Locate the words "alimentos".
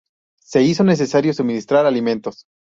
1.85-2.47